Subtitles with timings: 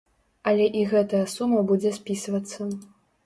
[0.51, 2.61] Але і гэтая сума будзе спісвацца.